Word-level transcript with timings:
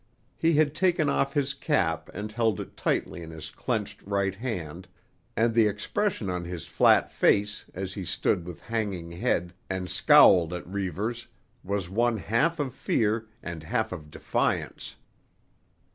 He 0.35 0.53
had 0.53 0.73
taken 0.73 1.09
off 1.09 1.35
his 1.35 1.53
cap 1.53 2.09
and 2.11 2.31
held 2.31 2.59
it 2.59 2.75
tightly 2.75 3.21
in 3.21 3.29
his 3.29 3.51
clenched 3.51 4.01
right 4.01 4.33
hand, 4.33 4.87
and 5.37 5.53
the 5.53 5.67
expression 5.67 6.27
on 6.27 6.43
his 6.43 6.65
flat 6.65 7.11
face 7.11 7.65
as 7.75 7.93
he 7.93 8.03
stood 8.03 8.43
with 8.43 8.61
hanging 8.61 9.11
head 9.11 9.53
and 9.69 9.87
scowled 9.91 10.53
at 10.53 10.65
Reivers 10.67 11.27
was 11.63 11.87
one 11.87 12.17
half 12.17 12.59
of 12.59 12.73
fear 12.73 13.27
and 13.43 13.61
half 13.61 13.91
of 13.91 14.09
defiance. 14.09 14.95